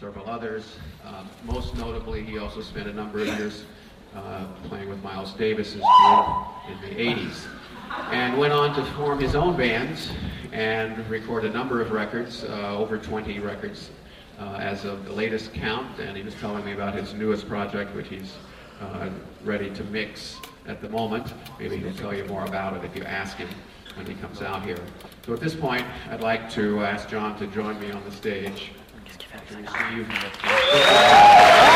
[0.00, 0.76] several others.
[1.06, 3.64] Um, most notably, he also spent a number of years
[4.14, 6.26] uh, playing with Miles Davis's group
[6.68, 7.46] in the 80s.
[8.10, 10.10] And went on to form his own bands
[10.52, 13.90] and record a number of records, uh, over 20 records
[14.38, 15.98] uh, as of the latest count.
[15.98, 18.34] And he was telling me about his newest project, which he's
[18.80, 19.08] uh,
[19.44, 20.36] ready to mix
[20.66, 21.32] at the moment.
[21.58, 23.48] Maybe he'll tell you more about it if you ask him
[23.94, 24.78] when he comes out here.
[25.24, 28.72] So at this point, I'd like to ask John to join me on the stage
[29.36, 31.75] Happy New Year.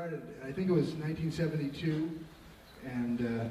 [0.00, 0.22] Started.
[0.42, 2.10] I think it was 1972,
[2.86, 3.44] and uh,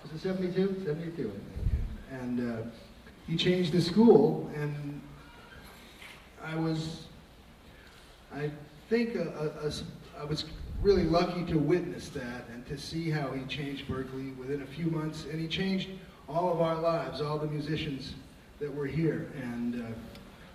[0.00, 0.82] was it 72?
[0.86, 2.22] 72, I think.
[2.22, 2.62] And uh,
[3.26, 5.00] he changed the school, and
[6.40, 7.06] I was,
[8.32, 8.48] I
[8.88, 9.22] think, a,
[9.64, 9.72] a- a
[10.20, 10.44] I was
[10.82, 14.86] really lucky to witness that and to see how he changed Berklee within a few
[14.86, 15.88] months, and he changed
[16.28, 18.14] all of our lives, all the musicians
[18.60, 19.32] that were here.
[19.42, 19.88] And uh,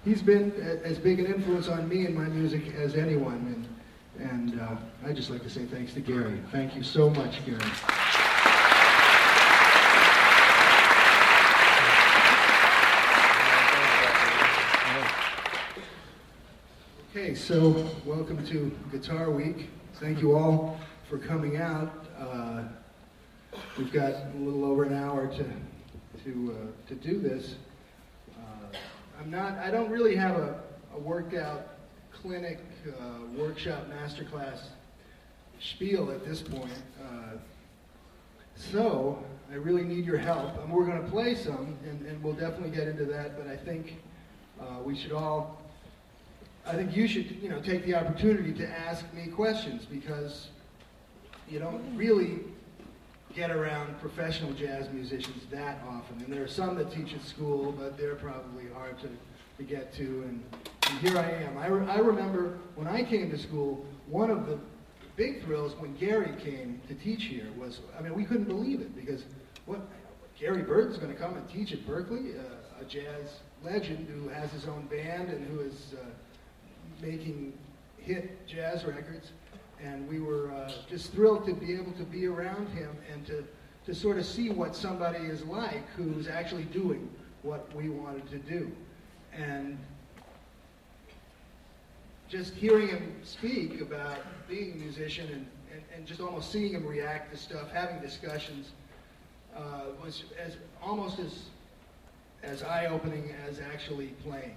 [0.06, 0.54] he's been
[0.86, 3.54] as big an influence on me and my music as anyone.
[3.54, 3.75] And,
[4.20, 6.42] and uh, I'd just like to say thanks to Gary.
[6.52, 7.60] Thank you so much, Gary.
[17.12, 19.70] Okay, so welcome to Guitar Week.
[19.96, 20.78] Thank you all
[21.10, 22.06] for coming out.
[22.20, 22.64] Uh,
[23.78, 25.46] we've got a little over an hour to
[26.24, 27.56] to uh, to do this.
[28.38, 28.78] Uh,
[29.20, 29.58] I'm not.
[29.60, 30.60] I don't really have a,
[30.94, 31.75] a worked out
[32.22, 34.60] clinic, uh, workshop, masterclass
[35.60, 36.72] spiel at this point.
[37.02, 37.38] Uh,
[38.56, 40.62] so I really need your help.
[40.62, 43.38] And we're going to play some, and, and we'll definitely get into that.
[43.38, 43.98] But I think
[44.60, 45.62] uh, we should all
[46.68, 50.48] I think you should, you know, take the opportunity to ask me questions because
[51.48, 52.40] you don't really
[53.36, 56.24] get around professional jazz musicians that often.
[56.24, 59.10] And there are some that teach at school, but they're probably hard to,
[59.58, 60.04] to get to.
[60.28, 60.44] And,
[60.90, 61.58] and here I am.
[61.58, 64.60] I, re- I remember when I came to school, one of the
[65.16, 68.96] big thrills when Gary came to teach here was, I mean, we couldn't believe it
[68.96, 69.24] because
[69.66, 69.82] what,
[70.40, 74.52] Gary Burton's going to come and teach at Berklee, uh, a jazz legend who has
[74.52, 76.06] his own band and who is uh,
[77.02, 77.54] making
[77.98, 79.32] hit jazz records,
[79.82, 83.46] and we were uh, just thrilled to be able to be around him and to,
[83.86, 87.10] to sort of see what somebody is like who's actually doing
[87.42, 88.70] what we wanted to do.
[89.32, 89.78] And
[92.36, 94.18] just hearing him speak about
[94.50, 98.72] being a musician and, and, and just almost seeing him react to stuff, having discussions,
[99.56, 101.44] uh, was as almost as
[102.44, 104.56] as eye-opening as actually playing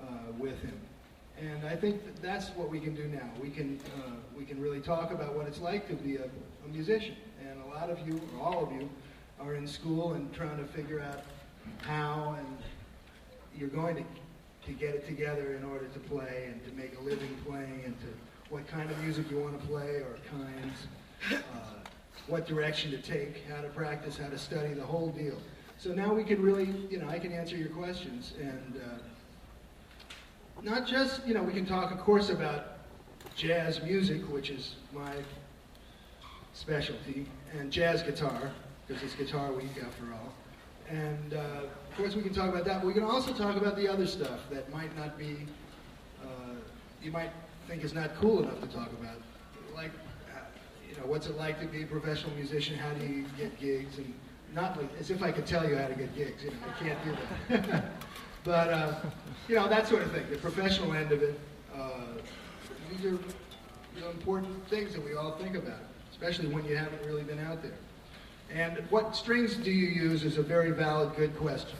[0.00, 0.04] uh,
[0.38, 0.78] with him.
[1.40, 3.28] And I think that that's what we can do now.
[3.42, 6.68] We can uh, we can really talk about what it's like to be a, a
[6.68, 7.16] musician.
[7.40, 8.88] And a lot of you, or all of you,
[9.40, 11.22] are in school and trying to figure out
[11.82, 12.58] how and
[13.56, 14.04] you're going to
[14.68, 17.98] to get it together in order to play and to make a living playing and
[18.00, 18.06] to
[18.50, 20.86] what kind of music you want to play or kinds,
[21.32, 21.36] uh,
[22.26, 25.38] what direction to take, how to practice, how to study, the whole deal.
[25.78, 30.12] So now we can really, you know, I can answer your questions and uh,
[30.62, 32.78] not just, you know, we can talk, of course, about
[33.36, 35.12] jazz music, which is my
[36.52, 37.26] specialty,
[37.58, 38.50] and jazz guitar,
[38.86, 40.32] because it's Guitar Week after all.
[40.90, 41.60] And uh,
[41.98, 42.80] course, we can talk about that.
[42.80, 45.36] But we can also talk about the other stuff that might not be,
[46.22, 46.54] uh,
[47.02, 47.30] you might
[47.66, 49.16] think is not cool enough to talk about,
[49.74, 49.90] like,
[50.34, 50.40] uh,
[50.88, 52.78] you know, what's it like to be a professional musician?
[52.78, 53.98] How do you get gigs?
[53.98, 54.14] And
[54.54, 56.44] not like as if I could tell you how to get gigs.
[56.44, 57.16] You know, I can't do
[57.56, 57.84] that.
[58.44, 58.94] but uh,
[59.48, 60.24] you know, that sort of thing.
[60.30, 61.38] The professional end of it.
[61.76, 61.90] Uh,
[62.90, 65.80] these are you know, important things that we all think about,
[66.12, 67.74] especially when you haven't really been out there.
[68.54, 71.76] And what strings do you use is a very valid, good question.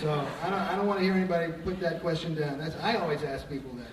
[0.00, 2.58] So I don't, I don't want to hear anybody put that question down.
[2.58, 3.86] That's, I always ask people that.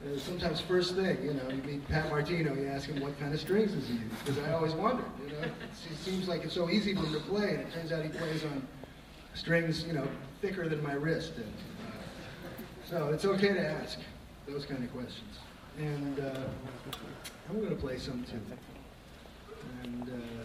[0.00, 3.34] Uh, sometimes first thing, you know, you meet Pat Martino, you ask him what kind
[3.34, 4.02] of strings does he use?
[4.24, 5.42] Because I always wondered, you know.
[5.42, 8.08] It seems like it's so easy for him to play, and it turns out he
[8.10, 8.66] plays on
[9.34, 10.06] strings, you know,
[10.40, 11.32] thicker than my wrist.
[11.36, 11.52] And,
[11.88, 13.98] uh, so it's okay to ask
[14.46, 15.38] those kind of questions.
[15.78, 16.40] and uh,
[17.48, 18.40] I'm going to play some too.
[19.84, 20.44] And uh,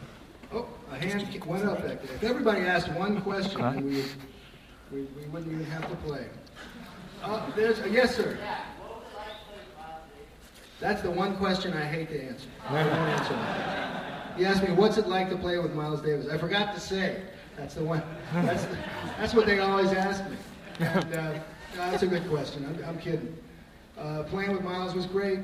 [0.53, 2.15] oh, a hand went up back there.
[2.15, 4.03] If everybody asked one question, then we,
[4.91, 6.27] we, we wouldn't even have to play.
[7.23, 8.37] Oh, there's a yes, sir.
[10.79, 12.47] That's the one question I hate to answer.
[12.67, 14.37] I won't answer that.
[14.37, 17.21] He asked me, "What's it like to play with Miles Davis?" I forgot to say.
[17.55, 18.01] That's the one.
[18.33, 18.77] That's the,
[19.17, 20.37] that's what they always ask me.
[20.79, 21.39] And, uh,
[21.75, 22.65] that's a good question.
[22.65, 23.37] I'm, I'm kidding.
[23.97, 25.39] Uh, playing with Miles was great,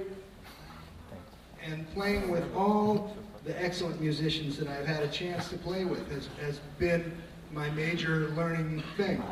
[1.64, 6.10] and playing with all the excellent musicians that I've had a chance to play with
[6.12, 7.12] has, has been
[7.52, 9.24] my major learning thing.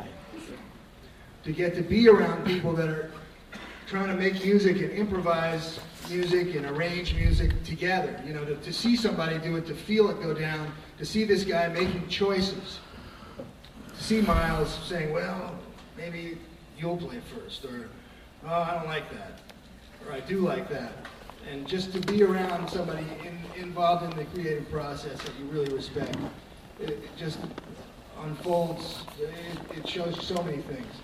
[1.44, 3.10] To get to be around people that are
[3.86, 8.20] trying to make music and improvise music and arrange music together.
[8.26, 11.24] You know, to, to see somebody do it, to feel it go down, to see
[11.24, 12.80] this guy making choices.
[13.96, 15.58] To see Miles saying, well,
[15.96, 16.38] maybe
[16.78, 17.88] you'll play first, or
[18.46, 19.40] oh, I don't like that,
[20.06, 20.92] or I do like that.
[21.50, 25.72] And just to be around somebody in, involved in the creative process that you really
[25.74, 26.16] respect,
[26.80, 27.38] it, it just
[28.22, 29.30] unfolds, it,
[29.76, 30.94] it shows so many things.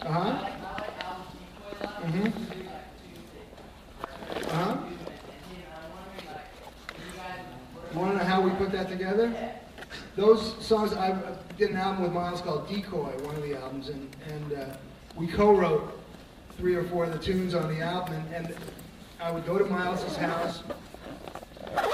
[0.00, 0.50] Uh-huh.
[2.02, 2.26] Mm-hmm.
[4.50, 4.76] Uh-huh.
[7.92, 9.52] You want to know how we put that together?
[10.16, 11.16] Those songs, I
[11.56, 14.76] did an album with Miles called Decoy, one of the albums, and, and uh,
[15.16, 15.98] we co-wrote
[16.56, 18.54] three or four of the tunes on the album, and, and
[19.20, 20.62] I would go to Miles's house,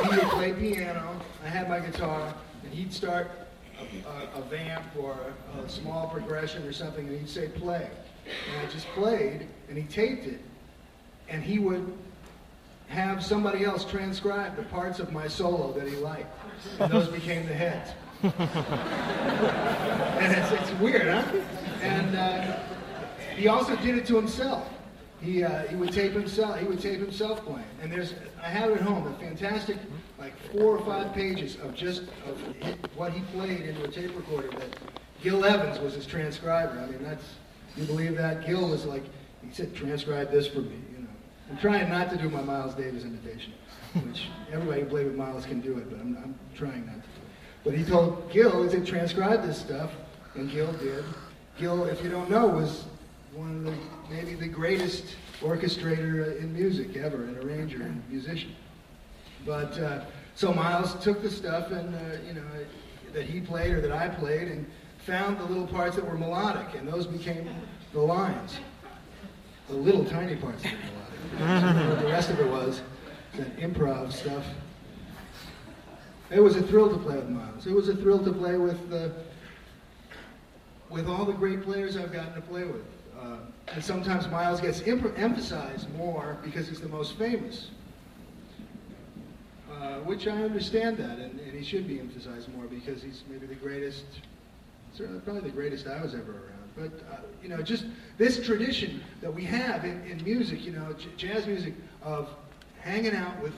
[0.02, 3.30] he would play piano, I had my guitar, and he'd start
[3.78, 5.16] a, a, a vamp or
[5.56, 7.88] a, a small progression or something, and he'd say play.
[8.26, 10.40] And I just played, and he taped it,
[11.28, 11.96] and he would
[12.88, 16.30] have somebody else transcribe the parts of my solo that he liked.
[16.78, 17.92] And those became the hits.
[18.22, 18.32] and
[20.32, 21.24] it's, it's weird, huh?
[21.80, 22.58] And uh,
[23.34, 24.68] he also did it to himself.
[25.24, 26.58] He, uh, he would tape himself.
[26.58, 27.64] He would tape himself playing.
[27.80, 29.78] And there's I have at home a fantastic
[30.18, 32.38] like four or five pages of just of
[32.94, 34.50] what he played into a tape recorder.
[34.50, 34.76] That
[35.22, 36.78] Gil Evans was his transcriber.
[36.78, 37.24] I mean that's
[37.74, 39.04] you believe that Gil was like
[39.42, 40.76] he said transcribe this for me.
[40.92, 41.08] You know,
[41.50, 43.54] I'm trying not to do my Miles Davis imitation,
[44.06, 47.08] which everybody who played with Miles can do it, but I'm, I'm trying not to.
[47.64, 49.90] But he told Gil, he said, transcribe this stuff,
[50.34, 51.02] and Gil did.
[51.58, 52.84] Gil, if you don't know, was
[53.34, 58.54] one of the, maybe the greatest orchestrator in music ever, an arranger and musician.
[59.44, 60.04] But, uh,
[60.34, 62.42] so Miles took the stuff and, uh, you know,
[63.12, 64.66] that he played or that I played and
[64.98, 67.48] found the little parts that were melodic, and those became
[67.92, 68.56] the lines.
[69.68, 72.00] The little tiny parts that were melodic.
[72.00, 72.82] the rest of it was
[73.36, 74.44] that improv stuff.
[76.30, 77.66] It was a thrill to play with Miles.
[77.66, 79.10] It was a thrill to play with uh,
[80.88, 82.84] with all the great players I've gotten to play with.
[83.20, 83.36] Uh,
[83.68, 87.70] and sometimes Miles gets emphasized more because he's the most famous,
[89.72, 93.46] uh, which I understand that, and, and, he should be emphasized more because he's maybe
[93.46, 94.04] the greatest,
[94.96, 96.64] certainly probably the greatest I was ever around.
[96.76, 97.86] But uh, you know, just
[98.18, 102.28] this tradition that we have in, in music, you know, jazz music of
[102.80, 103.54] hanging out with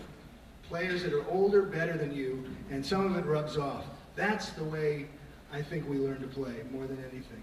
[0.68, 3.84] players that are older, better than you, and some of it rubs off.
[4.14, 5.06] That's the way
[5.52, 7.42] I think we learn to play more than anything.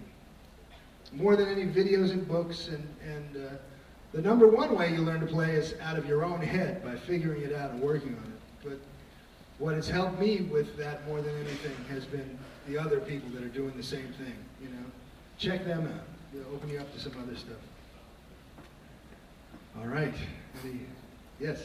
[1.12, 3.50] More than any videos and books, and, and uh,
[4.12, 6.96] the number one way you learn to play is out of your own head by
[6.96, 8.68] figuring it out and working on it.
[8.68, 8.78] But
[9.58, 13.42] what has helped me with that more than anything has been the other people that
[13.42, 14.34] are doing the same thing.
[14.62, 14.84] You know,
[15.38, 16.04] check them out.
[16.32, 17.56] They'll open you up to some other stuff.
[19.78, 20.14] All right.
[21.38, 21.62] Yes.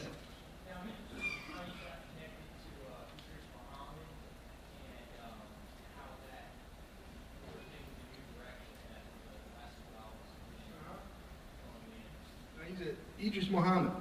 [13.22, 13.92] Idris Muhammad,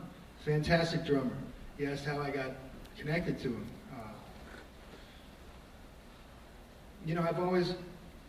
[0.46, 1.36] fantastic drummer.
[1.78, 2.52] He asked how I got
[2.98, 3.68] connected to him.
[3.94, 4.12] Uh,
[7.06, 7.76] you know, I've always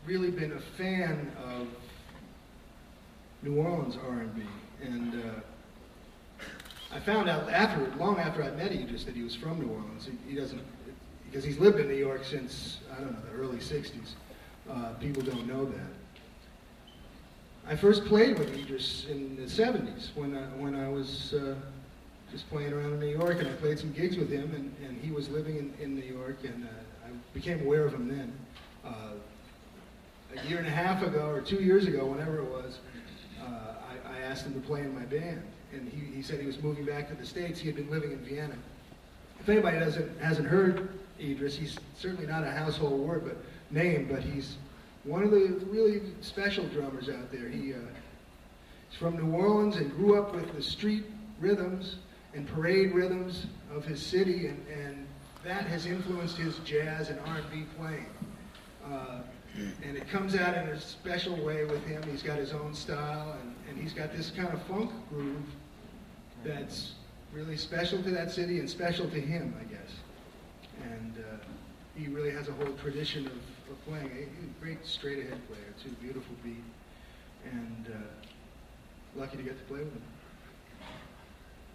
[0.05, 1.67] really been a fan of
[3.43, 4.41] New Orleans R&B,
[4.83, 6.45] and uh,
[6.93, 10.05] I found out after, long after I met Idris, that he was from New Orleans.
[10.05, 10.61] He, he, doesn't,
[11.25, 14.13] because he's lived in New York since I don't know the early '60s.
[14.69, 16.00] Uh, people don't know that.
[17.71, 21.55] I first played with Idris in the 70s when I, when I was uh,
[22.29, 25.01] just playing around in New York, and I played some gigs with him, and, and
[25.01, 28.33] he was living in, in New York, and uh, I became aware of him then.
[28.85, 29.13] Uh,
[30.37, 32.79] a year and a half ago, or two years ago, whenever it was,
[33.41, 36.47] uh, I, I, asked him to play in my band, and he, he said he
[36.47, 37.57] was moving back to the States.
[37.57, 38.55] He had been living in Vienna.
[39.39, 40.89] If anybody doesn't, hasn't heard
[41.21, 43.37] Idris, he's certainly not a household word, but
[43.73, 44.57] name, but he's
[45.03, 47.49] one of the really special drummers out there.
[47.49, 47.77] He uh,
[48.91, 51.05] He's from New Orleans and grew up with the street
[51.39, 51.95] rhythms
[52.33, 55.07] and parade rhythms of his city, and, and
[55.43, 58.05] that has influenced his jazz and R&B playing.
[58.85, 59.19] Uh,
[59.83, 62.03] and it comes out in a special way with him.
[62.03, 65.43] He's got his own style, and, and he's got this kind of funk groove
[66.43, 66.93] that's
[67.33, 69.91] really special to that city and special to him, I guess.
[70.83, 71.37] And uh,
[71.95, 73.33] he really has a whole tradition of
[73.85, 74.05] playing.
[74.07, 75.89] A great straight ahead player, too.
[76.01, 76.63] Beautiful beat.
[77.51, 80.01] And uh, lucky to get to play with him.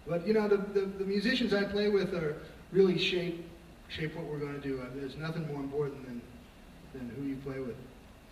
[0.07, 2.37] But you know, the, the, the musicians I play with are
[2.71, 3.45] really shape
[3.89, 4.81] shape what we're going to do.
[4.81, 6.21] Uh, there's nothing more important than
[6.93, 7.75] than who you play with,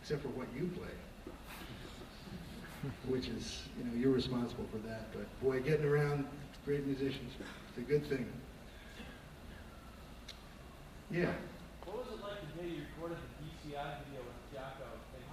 [0.01, 0.87] except for what you play.
[3.07, 5.11] Which is, you know, you're responsible for that.
[5.11, 6.25] But boy, getting around
[6.65, 7.33] great musicians,
[7.69, 8.25] it's a good thing.
[11.11, 11.33] Yeah.
[11.85, 13.34] What was it like the day you recorded the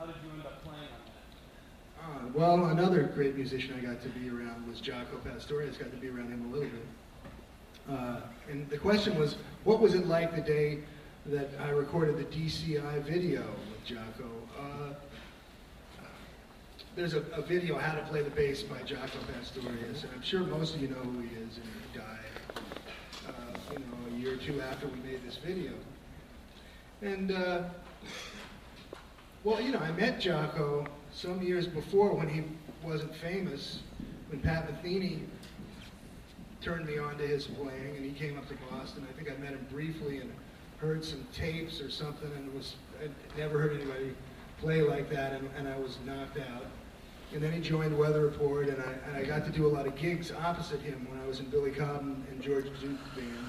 [0.02, 2.26] How did you end up playing on that?
[2.26, 5.76] Uh, well, another great musician I got to be around was Jaco Pastorius.
[5.76, 6.87] Got to be around him a little bit.
[7.88, 8.20] Uh,
[8.50, 10.80] and the question was, what was it like the day
[11.26, 14.28] that I recorded the DCI video with Jaco?
[14.58, 14.94] Uh,
[16.96, 20.40] there's a, a, video, How to Play the Bass by Jaco Pastorius, and I'm sure
[20.40, 22.58] most of you know who he is, and he died,
[23.28, 25.75] uh, you know, a year or two after we made this video.
[27.02, 27.62] And, uh,
[29.44, 32.44] well, you know, I met Jaco some years before when he
[32.87, 33.80] wasn't famous,
[34.28, 35.20] when Pat Metheny
[36.61, 39.04] turned me on to his playing, and he came up to Boston.
[39.08, 40.32] I think I met him briefly and
[40.78, 44.14] heard some tapes or something, and was I'd never heard anybody
[44.61, 46.64] play like that, and, and I was knocked out.
[47.32, 49.87] And then he joined Weather Report, and I, and I got to do a lot
[49.87, 53.46] of gigs opposite him when I was in Billy Cobham and George Duke band.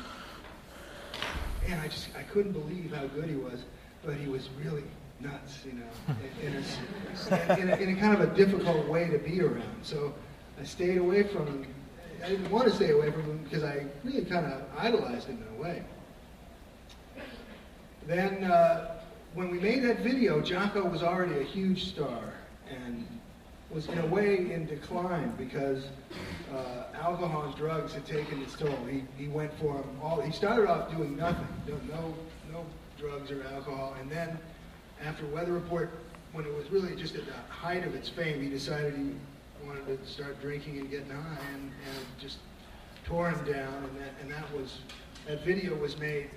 [1.68, 3.64] And I just I couldn't believe how good he was,
[4.04, 4.84] but he was really
[5.24, 9.18] nuts, you know, in, a, in, a, in a kind of a difficult way to
[9.18, 9.64] be around.
[9.82, 10.14] So
[10.60, 11.68] I stayed away from him.
[12.24, 15.44] I didn't want to stay away from him because I really kind of idolized him
[15.48, 15.84] in a way.
[18.06, 19.00] Then uh,
[19.34, 22.34] when we made that video, Jaco was already a huge star
[22.70, 23.08] and
[23.70, 25.86] was in a way in decline because
[26.54, 28.78] uh, alcohol and drugs had taken its toll.
[28.90, 30.22] He, he went for him all.
[30.22, 32.14] He started off doing nothing, no, no,
[32.52, 32.66] no
[33.00, 34.38] drugs or alcohol, and then
[35.06, 35.92] after Weather Report,
[36.32, 39.86] when it was really just at the height of its fame, he decided he wanted
[39.86, 42.38] to start drinking and getting high, and, and just
[43.06, 43.84] tore him down.
[43.84, 44.80] And that, and that was
[45.28, 46.30] that video was made,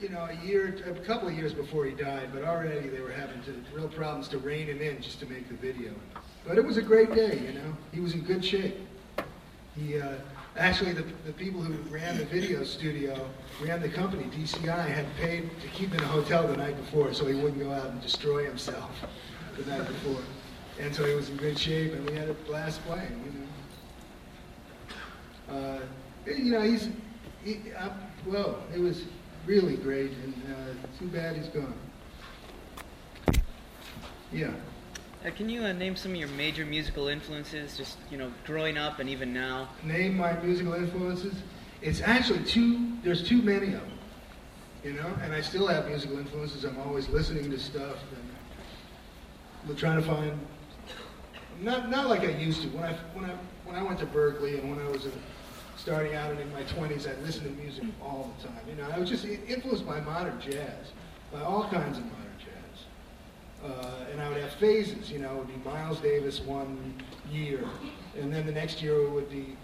[0.00, 2.30] you know, a year, a couple of years before he died.
[2.32, 5.48] But already they were having to, real problems to rein him in just to make
[5.48, 5.92] the video.
[6.46, 7.76] But it was a great day, you know.
[7.92, 8.76] He was in good shape.
[9.76, 9.98] He.
[9.98, 10.14] Uh,
[10.60, 13.26] Actually, the, the people who ran the video studio,
[13.62, 17.14] ran the company, DCI, had paid to keep him in a hotel the night before
[17.14, 18.90] so he wouldn't go out and destroy himself
[19.56, 20.20] the night before.
[20.78, 23.48] And so he was in good shape, and we had a blast playing,
[25.48, 25.58] you know.
[25.58, 25.80] Uh,
[26.26, 26.90] you know, he's,
[27.42, 27.88] he, uh,
[28.26, 29.04] well, it was
[29.46, 31.74] really great, and uh, too bad he's gone.
[34.30, 34.52] Yeah.
[35.22, 38.78] Uh, can you uh, name some of your major musical influences, just you know, growing
[38.78, 39.68] up and even now?
[39.82, 41.34] Name my musical influences.
[41.82, 42.96] It's actually too.
[43.02, 43.98] There's too many of them,
[44.82, 45.12] you know.
[45.22, 46.64] And I still have musical influences.
[46.64, 47.98] I'm always listening to stuff
[49.66, 50.38] and trying to find.
[51.60, 52.68] Not not like I used to.
[52.68, 53.34] When I when I
[53.66, 55.10] when I went to Berklee and when I was a,
[55.76, 58.60] starting out and in my 20s, I listened to music all the time.
[58.66, 60.92] You know, I was just influenced by modern jazz,
[61.30, 62.29] by all kinds of modern
[63.64, 66.94] uh, and I would have phases, you know, it would be Miles Davis one
[67.30, 67.64] year,
[68.18, 69.56] and then the next year it would be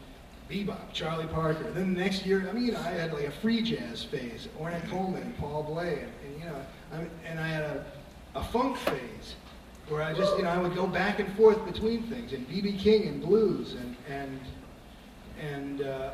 [0.51, 1.65] bebop, Charlie Parker.
[1.65, 4.05] And Then the next year, I mean, you know, I had like a free jazz
[4.05, 6.57] phase, Ornette Coleman, Paul Bley, and, and you know,
[6.93, 7.87] I mean, and I had a,
[8.35, 9.35] a funk phase
[9.89, 12.77] where I just, you know, I would go back and forth between things, and B.B.
[12.79, 14.41] King and blues, and and
[15.41, 16.11] and uh,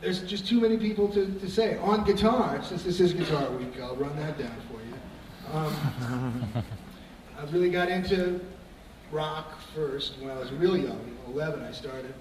[0.00, 1.78] there's just too many people to, to say.
[1.78, 5.56] On guitar, since this is Guitar Week, I'll run that down for you.
[5.56, 6.64] Um,
[7.42, 8.40] I really got into
[9.10, 12.14] rock first when I was really young, 11 I started.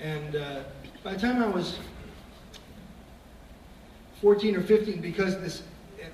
[0.00, 0.64] And uh,
[1.02, 1.78] by the time I was
[4.20, 5.62] 14 or 15, because this,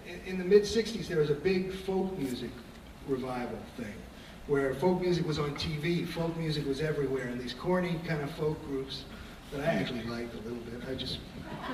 [0.07, 2.51] in, in the mid 60s, there was a big folk music
[3.09, 3.95] revival thing
[4.47, 8.31] where folk music was on TV, folk music was everywhere, and these corny kind of
[8.33, 9.05] folk groups
[9.51, 10.89] that I actually liked a little bit.
[10.89, 11.19] I just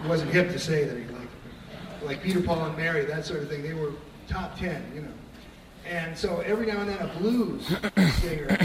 [0.07, 1.33] wasn't hip to say that I liked.
[2.03, 3.63] Like Peter, Paul, and Mary, that sort of thing.
[3.63, 3.93] They were
[4.27, 5.13] top 10, you know.
[5.89, 7.67] And so every now and then a blues
[8.21, 8.65] singer, uh,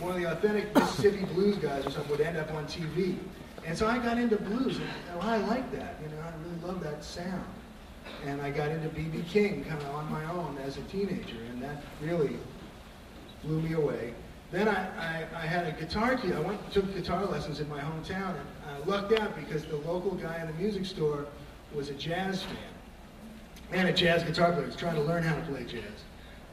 [0.00, 3.16] one of the authentic Mississippi blues guys or something, would end up on TV.
[3.64, 5.96] And so I got into blues, and oh, I like that.
[6.02, 7.44] You know, I really love that sound.
[8.24, 9.24] And I got into B.B.
[9.28, 12.36] King kind of on my own as a teenager, and that really
[13.44, 14.14] blew me away.
[14.50, 16.32] then I, I, I had a guitar key.
[16.32, 19.76] I went and took guitar lessons in my hometown, and I lucked out because the
[19.76, 21.26] local guy in the music store
[21.74, 22.56] was a jazz fan
[23.72, 24.66] and a jazz guitar player.
[24.66, 26.04] was trying to learn how to play jazz,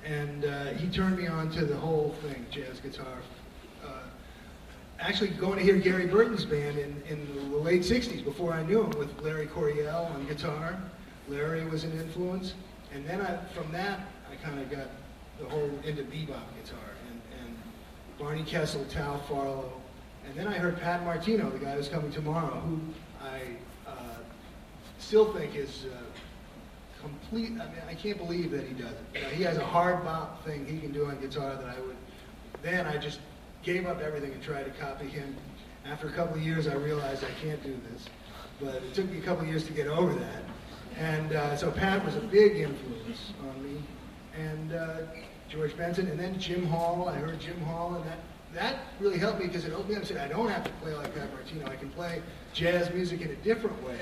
[0.06, 3.18] and uh, he turned me on to the whole thing, jazz guitar.
[3.86, 3.90] Uh,
[5.00, 8.84] actually, going to hear Gary Burton's band in, in the late '60s, before I knew
[8.84, 10.78] him, with Larry Coryell on guitar.
[11.30, 12.54] Larry was an influence,
[12.94, 14.88] and then I, from that, I kind of got
[15.40, 16.28] the whole into bebop
[16.62, 17.58] guitar and, and
[18.20, 19.72] Barney Kessel, Tal Farlow,
[20.26, 22.80] and then I heard Pat Martino, the guy who's coming tomorrow, who
[23.22, 24.18] I uh,
[25.00, 26.13] still think is uh,
[27.04, 27.52] complete.
[27.52, 29.16] I mean, I can't believe that he does it.
[29.16, 31.80] You know, he has a hard bop thing he can do on guitar that I
[31.82, 31.98] would.
[32.62, 33.20] Then I just
[33.62, 35.36] gave up everything and tried to copy him.
[35.86, 38.06] After a couple of years, I realized I can't do this,
[38.60, 40.44] but it took me a couple of years to get over that.
[40.98, 43.82] And uh, so Pat was a big influence on me,
[44.38, 44.98] and uh,
[45.50, 47.10] George Benson, and then Jim Hall.
[47.10, 48.20] I heard Jim Hall, and that
[48.54, 50.70] that really helped me because it opened me up and said, I don't have to
[50.74, 51.66] play like Pat Martino.
[51.66, 52.22] I can play
[52.54, 53.98] jazz music in a different way.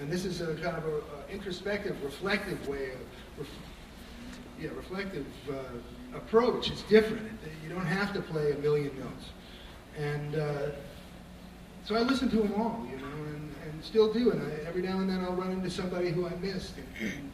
[0.00, 2.98] And this is a kind of a, introspective, reflective way of,
[3.38, 3.48] ref,
[4.60, 6.70] yeah, reflective uh, approach.
[6.70, 7.26] It's different.
[7.26, 9.30] It, you don't have to play a million notes.
[9.98, 10.70] And uh,
[11.84, 14.30] so I listen to them all, you know, and, and still do.
[14.30, 16.74] And I, every now and then I'll run into somebody who I missed.
[16.76, 17.32] And, and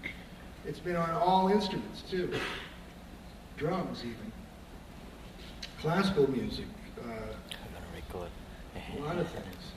[0.64, 2.32] it's been on all instruments, too.
[3.56, 4.32] Drums, even.
[5.80, 6.66] Classical music.
[7.00, 7.34] Uh,
[8.96, 9.72] a lot of things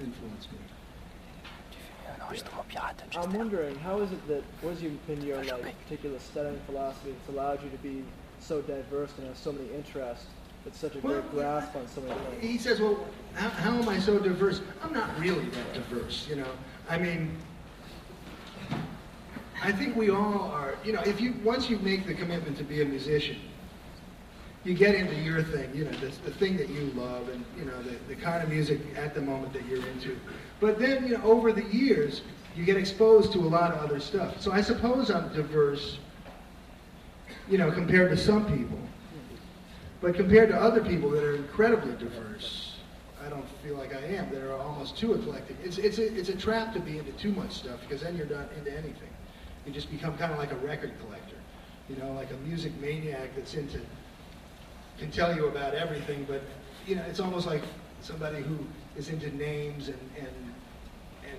[0.00, 0.58] influence me.
[3.16, 7.28] I'm wondering, how is it that, what has been your like particular studying philosophy that's
[7.28, 8.04] allowed you to be
[8.40, 10.26] so diverse and have so many interests,
[10.64, 12.42] with such a Well, great grasp on so many things?
[12.42, 14.60] He says, well, how, how am I so diverse?
[14.82, 16.50] I'm not really that diverse, you know.
[16.88, 17.36] I mean,
[19.62, 22.64] I think we all are, you know, if you, once you make the commitment to
[22.64, 23.36] be a musician,
[24.64, 27.66] you get into your thing, you know, the, the thing that you love and, you
[27.66, 30.18] know, the, the kind of music at the moment that you're into.
[30.60, 32.22] But then, you know, over the years,
[32.56, 34.40] you get exposed to a lot of other stuff.
[34.40, 35.98] So I suppose I'm diverse,
[37.48, 38.78] you know, compared to some people.
[40.00, 42.76] But compared to other people that are incredibly diverse,
[43.24, 45.56] I don't feel like I am, They're almost too eclectic.
[45.64, 48.26] It's, it's, a, it's a trap to be into too much stuff because then you're
[48.26, 49.08] not into anything.
[49.66, 51.36] You just become kind of like a record collector,
[51.88, 53.80] you know, like a music maniac that's into
[54.98, 56.42] can tell you about everything, but
[56.86, 57.62] you know, it's almost like
[58.00, 58.58] somebody who
[58.96, 60.28] is into names and, and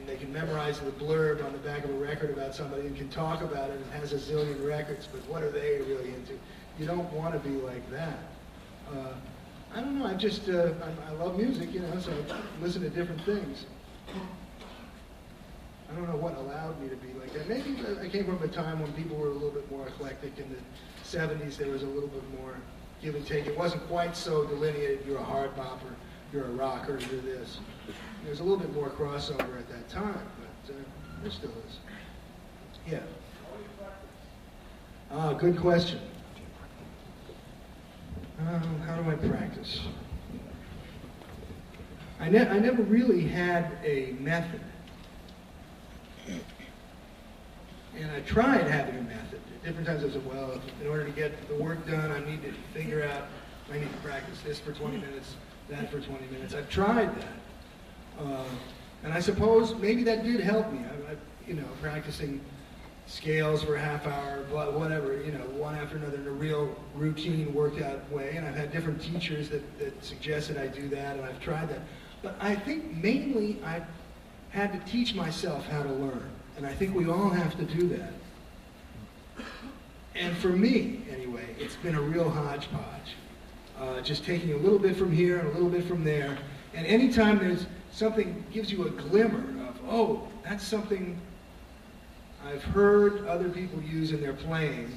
[0.06, 2.96] and they can memorize the blurb on the back of a record about somebody and
[2.96, 6.34] can talk about it and has a zillion records, but what are they really into?
[6.78, 8.20] You don't want to be like that.
[8.92, 9.14] Uh,
[9.74, 10.06] I don't know.
[10.06, 10.74] I just uh,
[11.08, 13.66] I, I love music, you know, so I listen to different things.
[15.90, 17.50] I don't know what allowed me to be like that.
[17.50, 20.38] Maybe I came from a time when people were a little bit more eclectic.
[20.38, 20.58] In the
[21.04, 22.56] 70s, there was a little bit more
[23.02, 23.48] give and take.
[23.48, 25.00] It wasn't quite so delineated.
[25.08, 25.94] You're a hard bopper,
[26.36, 27.60] you're a rocker, you're this.
[28.26, 30.20] There's a little bit more crossover at that time,
[30.66, 30.78] but uh,
[31.22, 31.78] there still is.
[32.92, 33.00] Yeah.
[35.12, 36.00] Ah, good question.
[38.40, 39.80] Um, how do I practice?
[42.20, 44.60] I, ne- I never really had a method.
[47.98, 49.40] And I tried having a method.
[49.56, 52.42] At different times I said, well, in order to get the work done, I need
[52.44, 53.28] to figure out,
[53.72, 55.36] I need to practice this for 20 minutes,
[55.70, 56.54] that for 20 minutes.
[56.54, 58.24] I've tried that.
[58.24, 58.44] Uh,
[59.04, 60.80] and I suppose maybe that did help me.
[60.80, 61.16] I, I,
[61.48, 62.42] you know, practicing
[63.08, 66.76] scales for a half hour, blah, whatever, you know, one after another in a real
[66.96, 68.36] routine workout way.
[68.36, 71.82] And I've had different teachers that, that suggested I do that, and I've tried that.
[72.24, 73.86] But I think mainly I've
[74.50, 76.30] had to teach myself how to learn.
[76.58, 78.14] And I think we all have to do that.
[80.16, 83.16] And for me, anyway, it's been a real hodgepodge.
[83.80, 86.38] Uh, just taking a little bit from here and a little bit from there.
[86.74, 91.20] And anytime there's something gives you a glimmer of, oh, that's something
[92.46, 94.96] I've heard other people use in their playing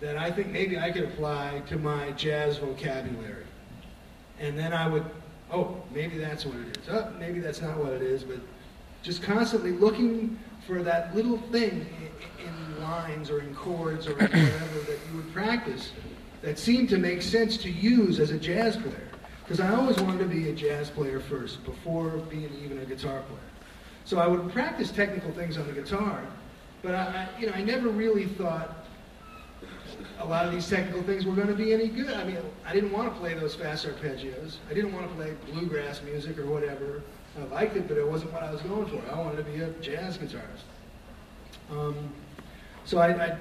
[0.00, 3.44] that I think maybe I could apply to my jazz vocabulary.
[4.38, 5.04] And then I would,
[5.50, 6.88] oh, maybe that's what it is.
[6.88, 8.38] Oh, maybe that's not what it is, but
[9.02, 11.86] just constantly looking for that little thing
[12.38, 15.92] in, in lines or in chords or whatever that you would practice
[16.42, 19.08] that seemed to make sense to use as a jazz player.
[19.42, 23.22] Because I always wanted to be a jazz player first, before being even a guitar
[23.22, 23.40] player.
[24.04, 26.22] So I would practice technical things on the guitar,
[26.82, 28.86] but I, you know, I never really thought
[30.20, 32.12] a lot of these technical things were going to be any good.
[32.12, 34.56] I mean, I didn't want to play those fast arpeggios.
[34.70, 37.02] I didn't want to play bluegrass music or whatever.
[37.38, 39.02] I liked it, but it wasn't what I was going for.
[39.12, 40.64] I wanted to be a jazz guitarist.
[41.70, 42.12] Um,
[42.84, 43.36] so I, I,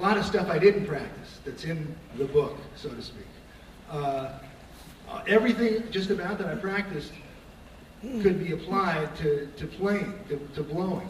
[0.00, 3.26] a lot of stuff I didn't practice that's in the book, so to speak.
[3.90, 4.30] Uh,
[5.10, 7.12] uh, everything just about that I practiced
[8.22, 11.08] could be applied to, to playing, to, to blowing,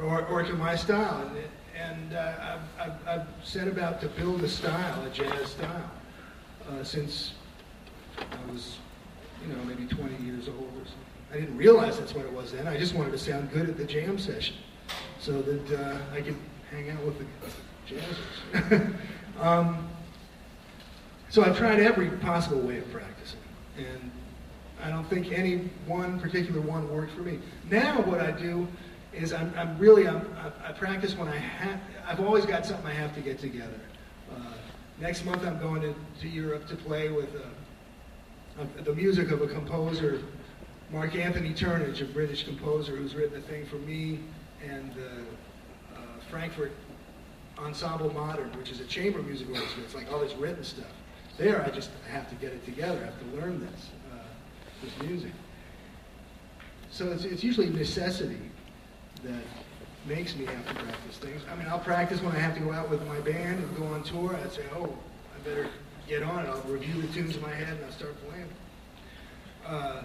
[0.00, 1.26] or, or to my style.
[1.26, 1.38] And,
[1.74, 5.90] and uh, I've, I've, I've set about to build a style, a jazz style,
[6.70, 7.32] uh, since
[8.18, 8.76] I was,
[9.42, 10.94] you know, maybe 20 years old or something.
[11.32, 12.68] I didn't realize that's what it was then.
[12.68, 14.54] I just wanted to sound good at the jam session
[15.18, 16.36] so that uh, I could
[16.70, 17.24] hang out with the
[17.86, 18.94] jazzers.
[19.40, 19.88] um,
[21.28, 23.40] so I've tried every possible way of practicing,
[23.78, 24.10] and
[24.82, 27.38] I don't think any one particular one worked for me.
[27.70, 28.68] Now what I do
[29.12, 32.86] is I'm, I'm really, I'm, I, I practice when I have, I've always got something
[32.86, 33.80] I have to get together.
[34.30, 34.52] Uh,
[35.00, 39.46] next month I'm going to, to Europe to play with uh, the music of a
[39.46, 40.22] composer,
[40.90, 44.20] Mark Anthony Turnage, a British composer who's written a thing for me
[44.64, 45.98] and uh, uh,
[46.30, 46.72] Frankfurt
[47.58, 49.82] Ensemble Modern, which is a chamber music orchestra.
[49.82, 50.86] It's like all this written stuff.
[51.38, 52.98] There, I just have to get it together.
[53.02, 54.18] I have to learn this, uh,
[54.82, 55.32] this music.
[56.90, 58.40] So it's, it's usually necessity
[59.22, 59.42] that
[60.06, 61.42] makes me have to practice things.
[61.50, 63.84] I mean, I'll practice when I have to go out with my band and go
[63.86, 64.36] on tour.
[64.36, 64.96] I'd say, oh,
[65.34, 65.68] I better
[66.08, 66.48] get on it.
[66.48, 68.48] I'll review the tunes in my head and I'll start playing.
[69.66, 70.02] Uh,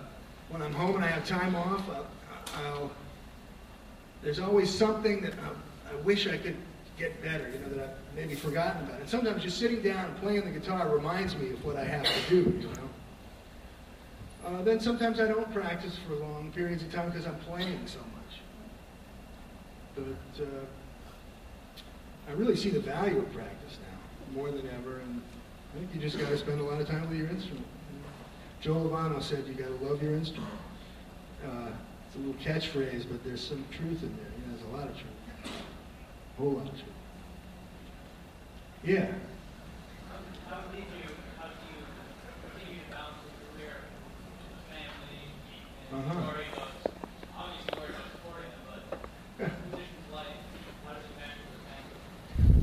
[0.50, 2.08] when I'm home and I have time off, I'll,
[2.66, 2.92] I'll
[4.22, 6.56] there's always something that I, I wish I could
[6.98, 9.00] get better, you know, that I've maybe forgotten about.
[9.00, 12.06] And sometimes just sitting down and playing the guitar reminds me of what I have
[12.06, 12.90] to do, you know.
[14.46, 18.00] Uh, then sometimes I don't practice for long periods of time because I'm playing so
[18.00, 18.42] much.
[19.96, 20.66] But uh,
[22.30, 25.22] I really see the value of practice now, more than ever, and
[25.76, 27.66] I think you just got to spend a lot of time with your instrument.
[28.62, 30.54] Joe Lovano said you got to love your instrument.
[31.44, 31.70] Uh,
[32.06, 34.32] it's a little catchphrase, but there's some truth in there.
[34.38, 35.12] You know, there's a lot of truth.
[36.42, 36.72] Whole lot.
[38.84, 39.12] Yeah.
[40.50, 41.06] How did you,
[41.38, 41.78] how do you
[42.42, 43.78] continue to balance your career,
[44.74, 45.22] family,
[45.94, 46.22] and Uh-huh.
[46.24, 46.74] story about,
[47.38, 48.64] obviously story about supporting them,
[49.38, 50.26] but musician's life,
[50.84, 51.46] how does it manage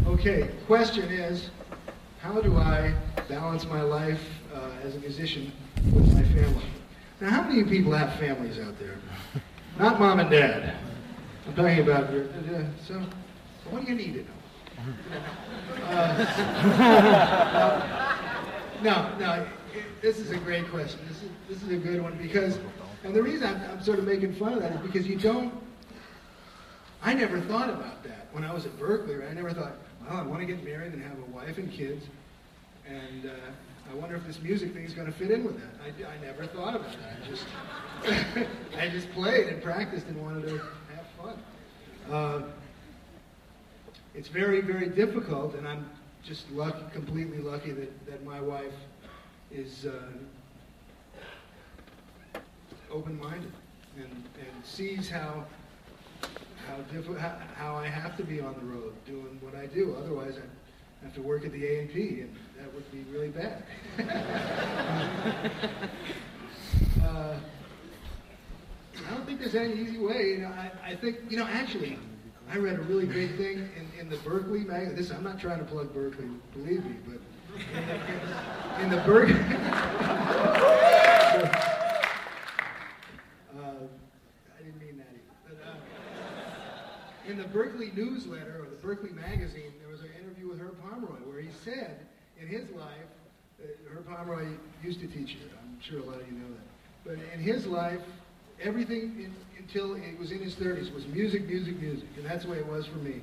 [0.09, 0.19] with?
[0.19, 1.51] Okay, question is,
[2.21, 2.93] how do I
[3.29, 4.25] balance my life
[4.57, 5.53] uh, as a musician
[5.95, 6.65] with my family?
[7.21, 8.99] Now, how many people have families out there?
[9.79, 10.75] Not mom and dad.
[11.47, 13.01] I'm talking about your, uh, so,
[13.71, 14.27] what do you need to know?
[15.89, 16.25] Uh,
[18.83, 21.01] no, no, it- this is a great question.
[21.09, 22.59] This is, this is a good one because,
[23.05, 25.53] and the reason I'm, I'm sort of making fun of that is because you don't,
[27.03, 29.21] I never thought about that when I was at Berklee.
[29.21, 29.31] Right?
[29.31, 29.73] I never thought,
[30.07, 32.05] well, I want to get married and have a wife and kids,
[32.87, 33.31] and uh,
[33.91, 35.71] I wonder if this music thing is going to fit in with that.
[35.83, 37.19] I, I never thought about that.
[37.23, 37.47] I just,
[38.79, 41.39] I just played and practiced and wanted to have fun.
[42.13, 42.43] Uh,
[44.19, 45.89] it's very, very difficult, and I'm
[46.25, 48.75] just lucky, completely lucky that, that my wife
[49.53, 50.11] is uh,
[52.91, 53.53] open-minded
[53.97, 55.45] and, and sees how
[56.67, 59.97] how, diffi- how, how I have to be on the road doing what I do.
[59.97, 63.29] Otherwise, I have to work at the A and P, and that would be really
[63.29, 63.63] bad.
[67.05, 67.37] uh,
[69.07, 70.31] I don't think there's any easy way.
[70.31, 71.97] You know, I, I think you know actually.
[72.51, 74.97] I read a really great thing in, in the Berklee magazine.
[74.97, 77.19] This I'm not trying to plug Berklee, believe me, but
[78.81, 79.35] in the, the Berklee.
[83.55, 83.61] uh, I
[84.63, 85.35] didn't mean that either.
[85.47, 85.75] But, uh,
[87.31, 91.21] in the Berklee newsletter or the Berklee magazine, there was an interview with Herb Pomeroy
[91.29, 92.07] where he said
[92.41, 93.11] in his life,
[93.63, 94.49] uh, Herb Pomeroy
[94.83, 95.51] used to teach here.
[95.63, 96.65] I'm sure a lot of you know that.
[97.05, 98.01] But in his life,
[98.63, 102.09] everything in, until it was in his 30s was music, music, music.
[102.17, 103.21] And that's the way it was for me.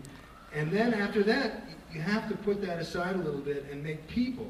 [0.53, 4.07] And then after that, you have to put that aside a little bit and make
[4.07, 4.47] people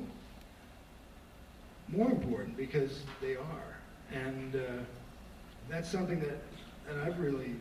[1.87, 3.77] more important because they are.
[4.11, 4.59] And uh,
[5.69, 6.37] that's something that,
[6.87, 7.55] that I've really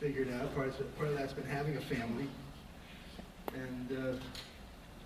[0.00, 0.54] figured out.
[0.54, 2.28] Part of, part of that's been having a family.
[3.54, 4.16] And uh,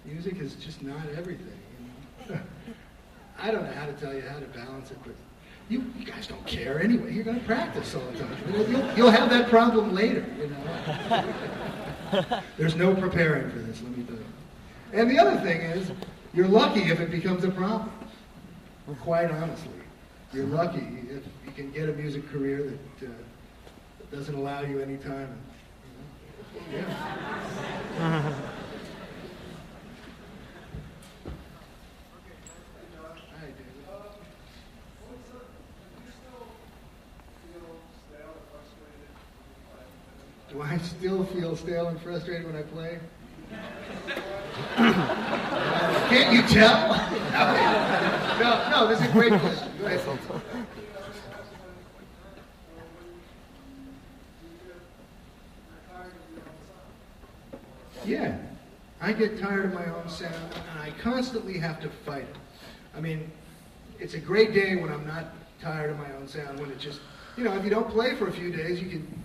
[0.04, 1.58] music is just not everything.
[2.28, 2.40] You know?
[3.38, 5.14] I don't know how to tell you how to balance it, but
[5.68, 7.12] you, you guys don't care anyway.
[7.12, 8.36] You're going to practice all the time.
[8.52, 10.24] You'll, you'll have that problem later.
[10.38, 12.42] You know?
[12.58, 14.24] There's no preparing for this, let me tell you.
[14.92, 15.90] And the other thing is,
[16.34, 17.90] you're lucky if it becomes a problem.
[19.00, 19.70] Quite honestly,
[20.34, 22.62] you're lucky if you can get a music career
[23.00, 23.12] that, uh,
[23.98, 25.34] that doesn't allow you any time.
[26.72, 26.86] You know?
[27.98, 28.34] Yeah.
[40.52, 42.98] Do I still feel stale and frustrated when I play?
[46.08, 47.08] Can't you tell?
[48.42, 49.70] No, no, this is a great question.
[58.04, 58.36] Yeah,
[59.00, 62.36] I get tired of my own sound, and I constantly have to fight it.
[62.96, 63.30] I mean,
[64.00, 65.26] it's a great day when I'm not
[65.60, 66.58] tired of my own sound.
[66.58, 67.00] When it just,
[67.36, 69.22] you know, if you don't play for a few days, you can,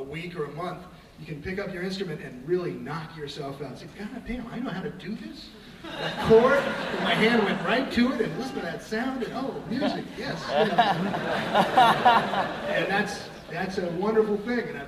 [0.00, 0.82] a week or a month,
[1.18, 3.78] you can pick up your instrument and really knock yourself out.
[3.78, 5.50] Say, God damn, I know how to do this.
[5.82, 9.32] That chord, and my hand went right to it, and listen to that sound, and
[9.34, 10.42] oh, music, yes.
[12.68, 14.84] and that's that's a wonderful thing, and I,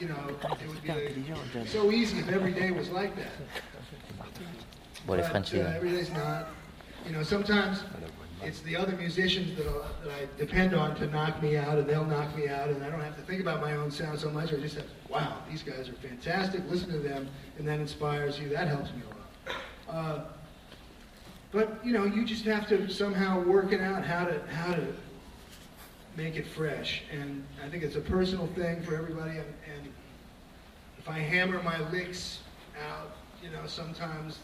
[0.00, 0.16] you know,
[0.60, 3.28] it would be so easy if every day was like that.
[5.04, 6.48] What if But, French uh, every day's not.
[7.06, 7.82] You know, sometimes
[8.44, 9.64] it's the other musicians that,
[10.04, 12.90] that I depend on to knock me out, and they'll knock me out, and I
[12.90, 14.52] don't have to think about my own sound so much.
[14.52, 16.62] I just have, wow, these guys are fantastic.
[16.68, 17.28] Listen to them,
[17.58, 18.48] and that inspires you.
[18.48, 19.96] That helps me a lot.
[19.96, 20.24] Uh,
[21.52, 24.86] but you know, you just have to somehow work it out how to how to
[26.16, 27.02] make it fresh.
[27.10, 29.30] And I think it's a personal thing for everybody.
[29.30, 29.88] And, and
[30.98, 32.40] if I hammer my licks
[32.90, 34.38] out, you know, sometimes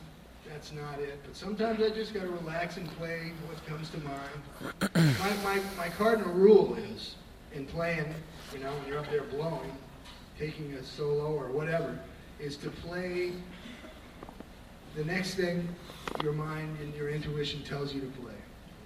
[0.53, 1.19] that's not it.
[1.25, 5.17] But sometimes I just got to relax and play what comes to mind.
[5.19, 7.17] my, my, my cardinal rule is
[7.53, 8.15] in playing,
[8.53, 9.73] you know, when you're up there blowing,
[10.39, 11.99] taking a solo or whatever,
[12.39, 13.33] is to play
[14.97, 15.69] the next thing
[16.23, 18.35] your mind and your intuition tells you to play.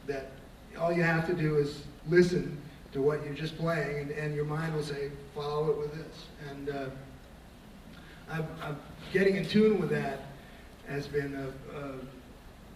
[0.06, 0.32] That
[0.78, 2.60] all you have to do is listen
[2.92, 6.26] to what you're just playing, and, and your mind will say, follow it with this.
[6.50, 6.86] And uh,
[8.30, 8.76] I'm, I'm
[9.12, 10.31] getting in tune with that
[10.92, 11.92] has been a, a,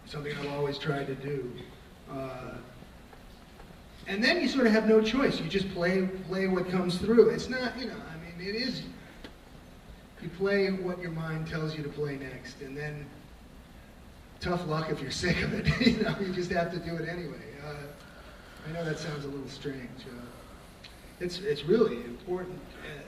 [0.05, 1.51] something I've always tried to do.
[2.11, 2.55] Uh,
[4.07, 5.39] and then you sort of have no choice.
[5.39, 7.29] You just play play what comes through.
[7.29, 8.83] It's not, you know, I mean, it is.
[10.21, 13.05] You play what your mind tells you to play next, and then
[14.39, 15.67] tough luck if you're sick of it.
[15.85, 17.35] you know, you just have to do it anyway.
[17.65, 17.73] Uh,
[18.67, 20.01] I know that sounds a little strange.
[20.05, 20.25] Uh,
[21.19, 22.59] it's it's really important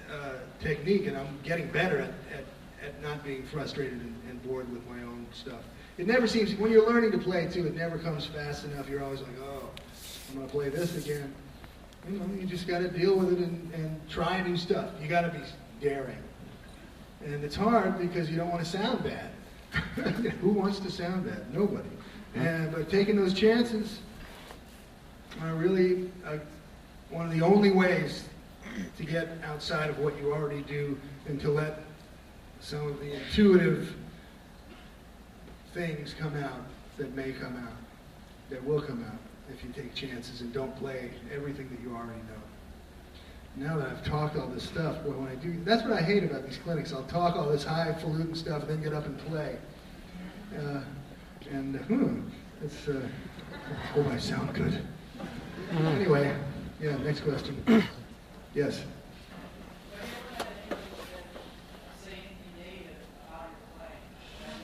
[0.10, 2.44] uh, uh, technique, and I'm getting better at, at,
[2.86, 5.62] at not being frustrated and, and bored with my own stuff.
[5.98, 7.66] It never seems when you're learning to play too.
[7.66, 8.90] It never comes fast enough.
[8.90, 9.70] You're always like, oh,
[10.30, 11.34] I'm gonna play this again.
[12.10, 14.92] You know, you just got to deal with it and, and try new stuff.
[15.02, 15.44] You got to be
[15.82, 16.18] daring,
[17.26, 19.32] and it's hard because you don't want to sound bad.
[20.42, 21.54] Who wants to sound bad?
[21.54, 21.90] Nobody.
[22.36, 24.00] And, but taking those chances
[25.42, 26.38] are really uh,
[27.10, 28.30] one of the only ways
[28.98, 31.84] to get outside of what you already do and to let
[32.60, 33.96] some of the intuitive
[35.74, 36.62] things come out
[36.98, 37.78] that may come out,
[38.50, 39.18] that will come out
[39.54, 42.40] if you take chances and don't play everything that you already know.
[43.56, 46.24] Now that I've talked all this stuff, boy, when I do, that's what I hate
[46.24, 46.94] about these clinics.
[46.94, 49.58] I'll talk all this highfalutin stuff and then get up and play.
[50.58, 50.82] Uh,
[51.52, 52.22] and, hmm,
[52.64, 53.08] it's, uh,
[53.96, 54.82] oh, I sound good.
[55.72, 56.36] Anyway,
[56.82, 57.84] yeah, next question.
[58.54, 58.84] Yes.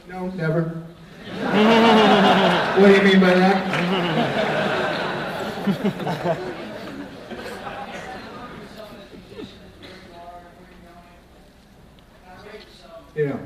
[0.07, 0.63] No, never.
[2.79, 3.65] what do you mean by that?
[13.15, 13.37] yeah.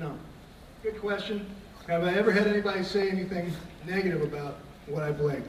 [0.00, 0.12] No.
[0.82, 1.46] Good question.
[1.86, 3.52] Have I ever had anybody say anything
[3.86, 5.40] negative about what I play?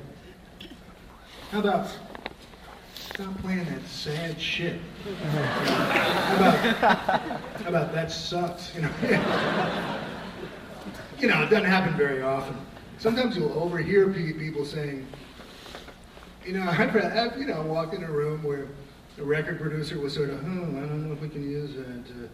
[1.52, 1.88] How about
[2.94, 4.80] stop playing that sad shit?
[5.32, 6.56] how, about,
[7.62, 8.74] how about that sucks?
[8.76, 8.92] You know,
[11.22, 12.58] you know, it doesn't happen very often.
[12.98, 15.08] Sometimes you'll overhear people saying,
[16.46, 18.68] you know, I've, I've you know walked in a room where
[19.18, 21.86] the record producer was sort of, hmm, I don't know if we can use that.
[21.86, 22.28] Uh,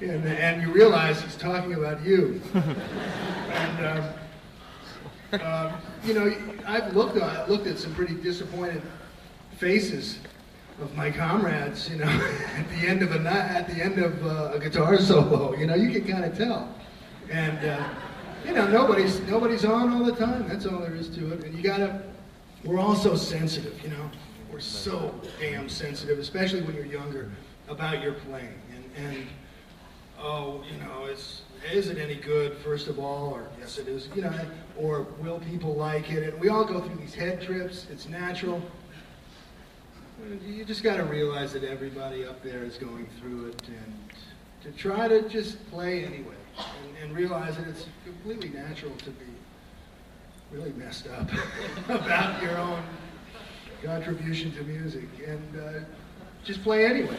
[0.00, 2.40] and, and you realize he's talking about you.
[2.54, 5.72] and um, um,
[6.02, 6.34] you know,
[6.66, 8.82] I've looked at, looked at some pretty disappointed
[9.58, 10.18] faces
[10.80, 11.90] of my comrades.
[11.90, 12.06] You know,
[12.56, 15.74] at the end of a at the end of uh, a guitar solo, you know,
[15.74, 16.74] you can kind of tell.
[17.30, 17.88] And uh,
[18.44, 20.48] you know, nobody's nobody's on all the time.
[20.48, 21.44] That's all there is to it.
[21.44, 22.02] And you gotta.
[22.64, 23.82] We're all so sensitive.
[23.82, 24.10] You know,
[24.52, 27.30] we're so damn sensitive, especially when you're younger,
[27.68, 28.60] about your playing.
[28.74, 29.26] And and
[30.20, 32.56] oh, you know, is is it any good?
[32.58, 34.08] First of all, or yes, it is.
[34.14, 34.34] You know,
[34.76, 36.32] or will people like it?
[36.32, 37.86] And we all go through these head trips.
[37.90, 38.62] It's natural.
[40.46, 43.94] You just got to realize that everybody up there is going through it, and
[44.62, 46.34] to try to just play anyway,
[46.82, 49.26] and, and realize that it's completely natural to be
[50.52, 51.30] really messed up
[51.88, 52.82] about your own
[53.82, 55.80] contribution to music, and uh,
[56.44, 57.16] just play anyway.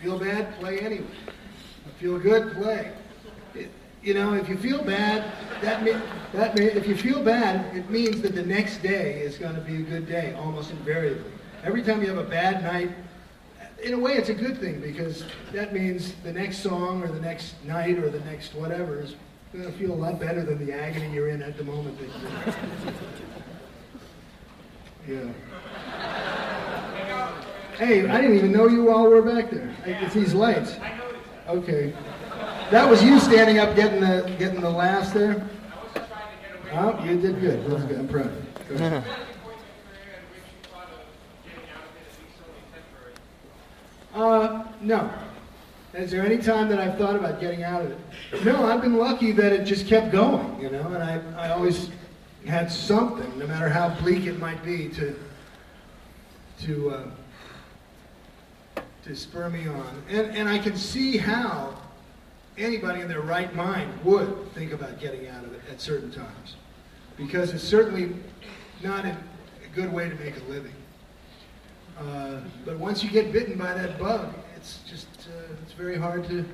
[0.00, 0.58] Feel bad?
[0.60, 1.06] Play anyway.
[1.98, 2.52] Feel good?
[2.54, 2.92] Play.
[3.54, 3.70] It,
[4.02, 5.24] You know, if you feel bad,
[5.60, 6.00] that mean,
[6.32, 9.60] that mean, if you feel bad, it means that the next day is going to
[9.60, 11.30] be a good day, almost invariably.
[11.64, 12.90] Every time you have a bad night,
[13.82, 17.20] in a way, it's a good thing because that means the next song or the
[17.20, 19.14] next night or the next whatever is
[19.52, 21.98] going to feel a lot better than the agony you're in at the moment.
[25.08, 25.32] Yeah.
[27.78, 29.74] Hey, I didn't even know you all were back there.
[29.86, 30.76] It's these lights.
[31.48, 31.94] Okay.
[32.70, 35.48] That was you standing up getting the getting the last there?
[36.72, 37.64] Oh, you did good.
[37.64, 37.98] That was good.
[38.00, 38.30] I'm proud.
[38.68, 39.04] Go ahead.
[44.18, 45.08] Uh, no.
[45.94, 48.44] Is there any time that I've thought about getting out of it?
[48.44, 51.90] No, I've been lucky that it just kept going, you know, and I, I always
[52.46, 55.16] had something, no matter how bleak it might be, to
[56.62, 60.02] to uh, to spur me on.
[60.10, 61.74] And and I can see how
[62.58, 66.56] anybody in their right mind would think about getting out of it at certain times,
[67.16, 68.14] because it's certainly
[68.82, 70.74] not a, a good way to make a living.
[72.00, 76.24] Uh, but once you get bitten by that bug, it's just uh, it's very hard
[76.28, 76.44] to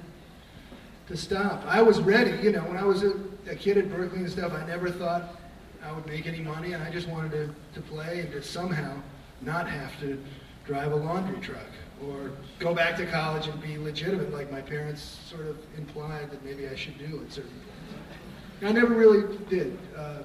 [1.08, 1.62] to stop.
[1.66, 3.12] I was ready, you know, when I was a,
[3.50, 4.52] a kid at Berklee and stuff.
[4.54, 5.38] I never thought
[5.84, 8.96] I would make any money, and I just wanted to, to play and to somehow
[9.42, 10.18] not have to
[10.64, 11.66] drive a laundry truck
[12.02, 16.42] or go back to college and be legitimate, like my parents sort of implied that
[16.42, 18.14] maybe I should do at certain points.
[18.62, 19.76] I never really did.
[19.94, 20.22] Uh,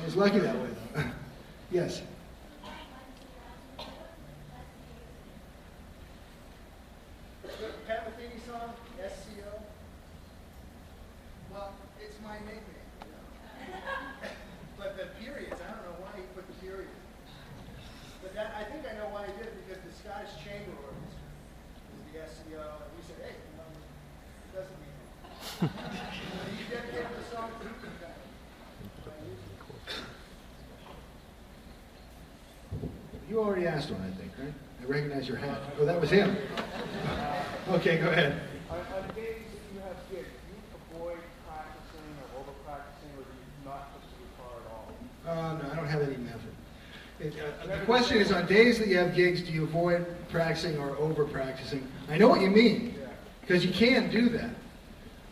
[0.00, 1.02] I was lucky that way, though.
[1.72, 2.02] yes.
[7.86, 9.62] Pat Metheny song, SCO.
[11.52, 11.70] Well,
[12.02, 12.82] it's my nickname.
[12.98, 14.28] You know?
[14.78, 16.90] but the periods, I don't know why he put the period.
[18.22, 21.30] But that, I think I know why he did it because the Scottish Chamber Orchestra
[21.94, 25.70] is the SCO, and we said, hey, you know, it doesn't mean anything.
[25.70, 27.76] so you dedicated the song to who?
[33.36, 34.54] You already asked one, I think, right?
[34.80, 35.60] I recognize your hat.
[35.78, 36.34] Oh, that was him.
[37.68, 38.40] Okay, go ahead.
[38.70, 43.24] On, on days that you have gigs, do you avoid practicing or over practicing, or
[43.24, 44.88] do you not push the guitar at all?
[45.26, 46.54] Uh, no, I don't have any method.
[47.18, 50.78] It, uh, the question is, on days that you have gigs, do you avoid practicing
[50.78, 51.86] or over practicing?
[52.08, 52.94] I know what you mean,
[53.42, 54.54] because you can do that.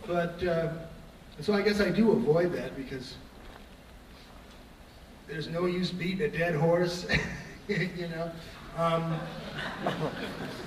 [0.06, 0.72] But, uh,
[1.40, 3.14] so I guess I do avoid that because
[5.28, 7.06] there's no use beating a dead horse,
[7.68, 8.30] you know.
[8.76, 9.18] Um,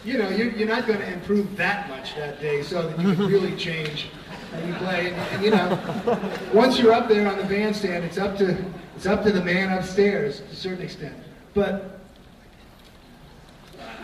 [0.05, 3.13] you know, you're, you're not going to improve that much that day so that you
[3.13, 4.09] can really change
[4.53, 5.07] how you play.
[5.07, 8.57] And, and, you know, once you're up there on the bandstand, it's up to
[8.95, 11.15] it's up to the man upstairs to a certain extent.
[11.53, 11.99] But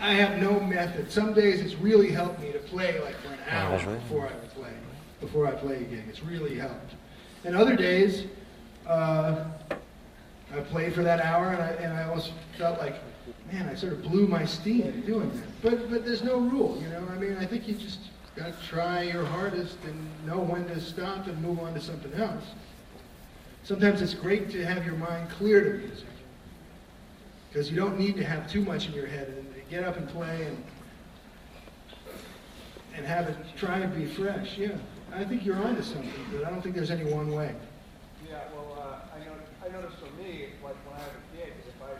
[0.00, 1.10] I have no method.
[1.10, 4.72] Some days it's really helped me to play like for an hour before I play
[5.20, 6.04] before I play a gig.
[6.08, 6.92] It's really helped.
[7.44, 8.24] And other days,
[8.86, 9.44] uh,
[10.56, 12.96] I played for that hour, and I, and I always felt like
[13.52, 15.62] man, I sort of blew my steam doing that.
[15.62, 17.06] But but there's no rule, you know.
[17.10, 17.98] I mean, I think you just
[18.36, 22.12] got to try your hardest and know when to stop and move on to something
[22.14, 22.44] else.
[23.62, 26.08] Sometimes it's great to have your mind clear to music
[27.48, 30.08] because you don't need to have too much in your head and get up and
[30.08, 30.64] play and
[32.96, 34.58] and have it try and be fresh.
[34.58, 34.76] Yeah,
[35.12, 37.54] I think you're onto something, but I don't think there's any one way.
[38.28, 39.32] Yeah, well, uh, I, know,
[39.63, 41.90] I noticed for me, like when I have a gig, if I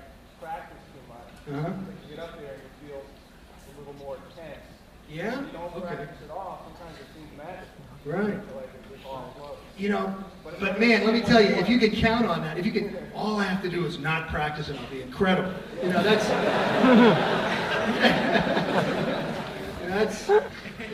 [0.41, 1.75] practice too much, Uh-huh.
[1.75, 4.63] like you get up there and you feel a little more tense.
[5.11, 5.41] Yeah.
[5.41, 5.97] If you don't Okay.
[5.97, 7.83] practice at all, sometimes it seems magical.
[8.07, 8.39] Right.
[8.55, 9.59] Like it just all flows.
[9.77, 10.15] You know,
[10.61, 12.97] but man, let me tell you, if you could count on that, if you could,
[13.15, 15.53] all I have to do is not practice and I'll be incredible.
[15.83, 16.29] You know, that's,
[19.89, 20.29] that's,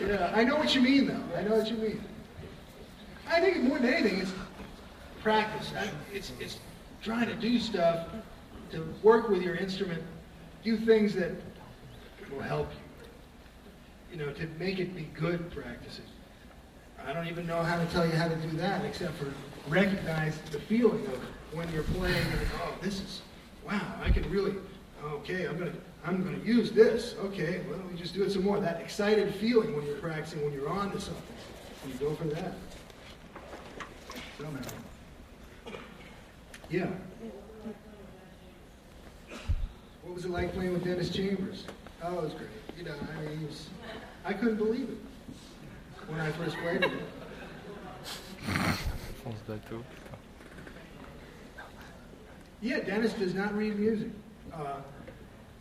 [0.01, 1.23] yeah, I know what you mean though.
[1.37, 2.03] I know what you mean.
[3.29, 4.33] I think more than anything, it's
[5.23, 5.73] practice.
[5.77, 6.59] I, it's, it's
[7.03, 8.09] trying to do stuff
[8.71, 10.03] to work with your instrument,
[10.63, 11.33] do things that
[12.31, 14.19] will help you.
[14.19, 16.05] You know, to make it be good practicing.
[17.07, 19.33] I don't even know how to tell you how to do that except for
[19.69, 21.19] recognize the feeling of
[21.53, 23.23] when you're playing and oh this is
[23.67, 24.55] wow I can really
[25.03, 25.73] okay I'm gonna
[26.05, 29.35] I'm gonna use this okay well let me just do it some more that excited
[29.35, 31.23] feeling when you're practicing when you're on to something
[31.87, 32.55] you go for that
[34.39, 34.90] somehow
[36.71, 36.87] yeah
[40.03, 41.67] what was it like playing with Dennis Chambers
[42.03, 42.49] oh it was great
[42.79, 43.69] you know I mean he was
[44.25, 44.99] I couldn't believe it
[46.09, 47.03] when I first played with him.
[52.63, 54.09] Yeah, Dennis does not read music.
[54.53, 54.77] Uh,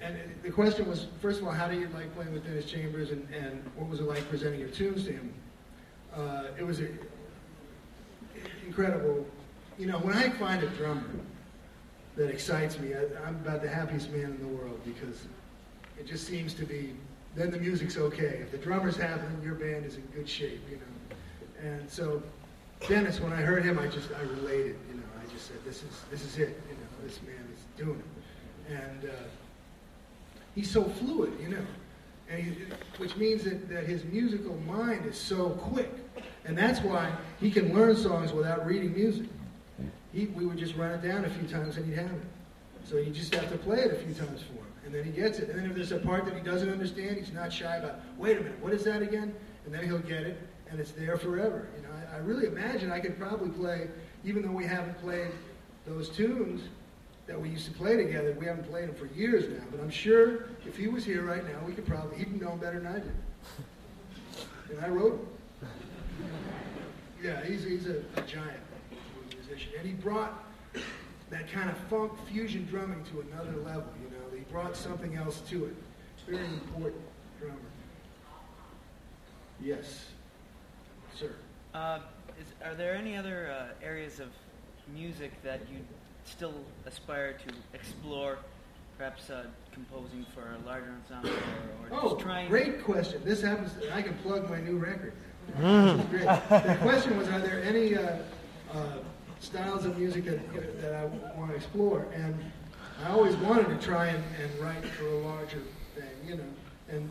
[0.01, 3.11] and the question was, first of all, how do you like playing with Dennis Chambers,
[3.11, 5.33] and, and what was it like presenting your tunes to him?
[6.15, 6.87] Uh, it was a,
[8.65, 9.25] incredible.
[9.79, 11.09] You know, when I find a drummer
[12.17, 15.25] that excites me, I, I'm about the happiest man in the world because
[15.97, 16.93] it just seems to be.
[17.33, 18.39] Then the music's okay.
[18.41, 20.59] If the drummer's happy, your band is in good shape.
[20.69, 22.21] You know, and so
[22.89, 24.75] Dennis, when I heard him, I just I related.
[24.89, 27.63] You know, I just said, "This is this is it." You know, this man is
[27.77, 28.03] doing
[28.67, 29.13] it, and uh,
[30.55, 31.31] he's so fluid.
[31.41, 31.65] You know,
[32.29, 32.51] and he,
[32.97, 35.89] which means that, that his musical mind is so quick,
[36.43, 39.27] and that's why he can learn songs without reading music.
[40.13, 42.21] He, we would just run it down a few times and he'd have it.
[42.83, 45.11] So you just have to play it a few times for him, and then he
[45.11, 45.49] gets it.
[45.49, 47.99] And then if there's a part that he doesn't understand, he's not shy about.
[48.17, 49.33] Wait a minute, what is that again?
[49.65, 50.39] And then he'll get it,
[50.71, 51.67] and it's there forever.
[51.75, 53.87] You know, I, I really imagine I could probably play,
[54.23, 55.31] even though we haven't played
[55.85, 56.61] those tunes
[57.27, 58.35] that we used to play together.
[58.39, 61.45] We haven't played them for years now, but I'm sure if he was here right
[61.45, 63.13] now, we could probably he'd know better than I did.
[64.71, 65.19] And I wrote
[65.61, 65.69] them.
[67.21, 68.61] Yeah, he's he's a, a giant
[69.59, 70.43] musician, and he brought
[71.29, 73.85] that kind of funk fusion drumming to another level.
[74.03, 75.75] You know, he brought something else to it.
[76.27, 77.01] Very important
[77.39, 77.55] drummer.
[79.61, 80.05] Yes,
[81.15, 81.31] sir.
[81.73, 81.99] Uh,
[82.39, 84.27] is, are there any other uh, areas of
[84.93, 85.79] music that you
[86.25, 86.53] still
[86.85, 88.37] aspire to explore?
[88.97, 92.49] Perhaps uh, composing for a larger ensemble, or, or Oh, just trying.
[92.49, 93.21] great question.
[93.23, 93.71] This happens.
[93.93, 95.13] I can plug my new record.
[95.57, 96.23] This is great.
[96.25, 98.17] The question was, are there any uh,
[98.73, 98.77] uh,
[99.39, 101.05] styles of music that that I
[101.37, 102.05] want to explore?
[102.13, 102.35] And
[103.05, 105.61] I always wanted to try and, and write for a larger
[105.95, 106.43] thing, you know.
[106.89, 107.09] And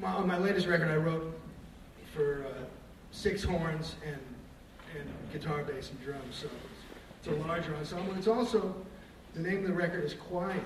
[0.00, 1.38] my, on my latest record, I wrote
[2.14, 2.64] for uh,
[3.12, 4.18] six horns and
[4.98, 6.36] and guitar, bass, and drums.
[6.36, 6.48] So
[7.18, 8.14] it's a larger ensemble.
[8.14, 8.74] It's also
[9.34, 10.62] the name of the record is Quiet,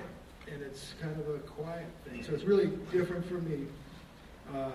[0.51, 2.23] and it's kind of a quiet thing.
[2.23, 3.65] So it's really different for me.
[4.53, 4.69] Uh,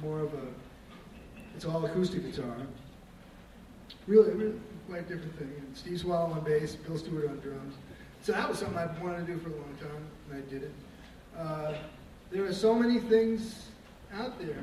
[0.00, 0.46] more of a
[1.54, 2.56] it's all acoustic guitar.
[4.06, 5.52] Really, really quite different thing.
[5.58, 7.74] And Steve Swallow on bass, Bill Stewart on drums.
[8.22, 10.62] So that was something I wanted to do for a long time, and I did
[10.62, 10.72] it.
[11.36, 11.74] Uh,
[12.30, 13.68] there are so many things
[14.14, 14.62] out there.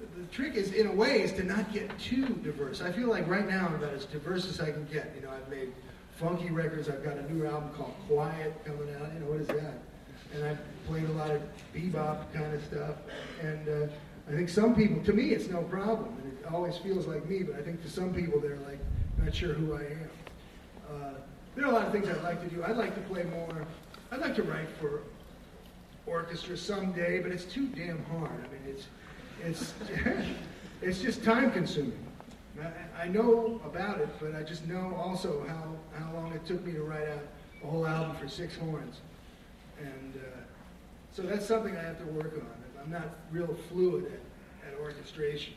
[0.00, 2.80] The, the trick is, in a way, is to not get too diverse.
[2.80, 5.12] I feel like right now I'm about as diverse as I can get.
[5.14, 5.72] You know, I've made
[6.16, 6.88] funky records.
[6.88, 9.12] I've got a new album called Quiet coming out.
[9.12, 9.78] You know, what is that?
[10.34, 11.40] And I've played a lot of
[11.74, 12.96] bebop kind of stuff.
[13.40, 13.86] And uh,
[14.28, 16.16] I think some people, to me, it's no problem.
[16.52, 18.78] Always feels like me, but I think to some people, they're like,
[19.18, 20.10] not sure who I am.
[20.90, 21.14] Uh,
[21.56, 22.62] there are a lot of things I'd like to do.
[22.62, 23.66] I'd like to play more.
[24.10, 25.02] I'd like to write for
[26.06, 28.30] orchestra someday, but it's too damn hard.
[28.30, 28.86] I mean, it's
[29.42, 29.74] it's
[30.82, 31.98] it's just time consuming.
[32.60, 36.64] I, I know about it, but I just know also how how long it took
[36.64, 37.26] me to write out
[37.62, 39.00] a whole album for six horns,
[39.78, 40.40] and uh,
[41.12, 42.82] so that's something I have to work on.
[42.82, 45.54] I'm not real fluid at, at orchestration.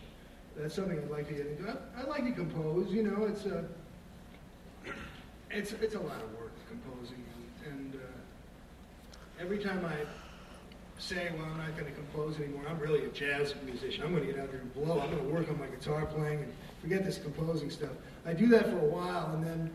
[0.58, 1.70] That's something I'd like to get into.
[1.70, 2.92] I, I like to compose.
[2.92, 3.64] You know, it's a
[5.52, 7.24] it's it's a lot of work composing,
[7.66, 9.96] and, and uh, every time I
[11.00, 14.04] say, well, I'm not going to compose anymore, I'm really a jazz musician.
[14.04, 15.00] I'm going to get out there and blow.
[15.00, 17.92] I'm going to work on my guitar playing and forget this composing stuff.
[18.26, 19.72] I do that for a while, and then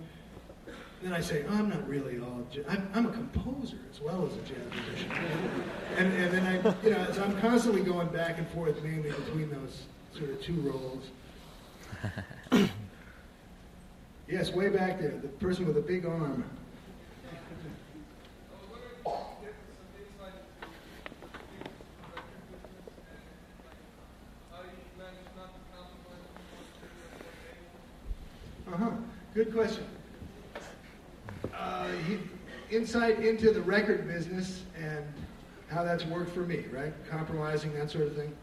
[1.02, 2.46] then I say, oh, I'm not really all.
[2.68, 5.10] I'm, I'm a composer as well as a jazz musician.
[5.96, 9.50] And, and then I, you know, so I'm constantly going back and forth mainly between
[9.50, 9.82] those
[10.16, 11.10] sort of two roles.
[14.28, 16.44] yes, way back there, the person with a big arm.
[28.72, 28.90] Uh huh.
[29.34, 29.84] Good question.
[31.54, 32.18] Uh, he,
[32.74, 35.04] insight into the record business and
[35.68, 36.92] how that's worked for me, right?
[37.10, 38.34] Compromising, that sort of thing.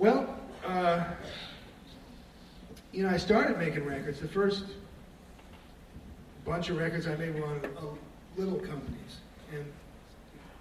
[0.00, 0.34] Well,
[0.66, 1.04] uh,
[2.90, 4.18] you know, I started making records.
[4.18, 4.64] The first
[6.46, 7.60] bunch of records I made were on
[8.38, 9.18] little companies,
[9.52, 9.62] and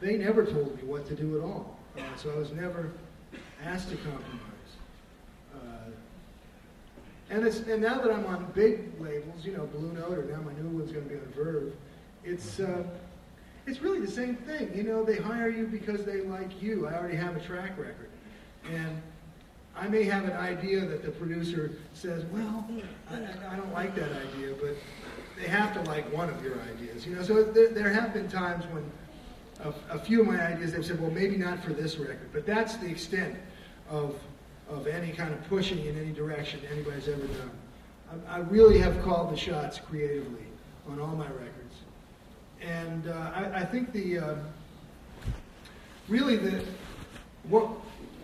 [0.02, 1.80] they never told me what to do at all.
[1.98, 2.92] Uh, so I was never
[3.64, 4.72] asked to compromise.
[5.56, 5.92] Uh,
[7.30, 10.52] and and now that I'm on big labels, you know, Blue Note, or now my
[10.52, 11.72] new one's going to be on Verve.
[12.26, 12.84] It's uh,
[13.66, 14.70] it's really the same thing.
[14.76, 16.88] You know, they hire you because they like you.
[16.88, 18.10] I already have a track record,
[18.70, 19.02] and
[19.80, 22.68] I may have an idea that the producer says, well,
[23.10, 23.16] I,
[23.54, 24.76] I don't like that idea, but
[25.38, 27.06] they have to like one of your ideas.
[27.06, 28.84] You know, so there, there have been times when
[29.64, 32.46] a, a few of my ideas they've said, well, maybe not for this record, but
[32.46, 33.36] that's the extent
[33.90, 34.16] of
[34.70, 37.52] of any kind of pushing in any direction anybody's ever done.
[38.30, 40.46] I, I really have called the shots creatively
[40.88, 41.76] on all my records,
[42.62, 44.36] and uh, I, I think the uh,
[46.08, 46.64] really the
[47.44, 47.68] what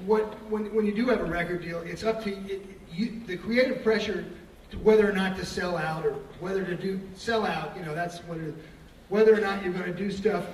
[0.06, 3.38] what when when you do have a record deal, it's up to it, you, the
[3.38, 4.26] creative pressure
[4.72, 7.76] to whether or not to sell out or whether to do sell out.
[7.78, 8.56] You know, that's what it.
[9.10, 10.46] Whether or not you're going to do stuff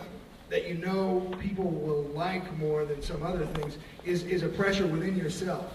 [0.51, 4.85] that you know people will like more than some other things is, is a pressure
[4.85, 5.71] within yourself.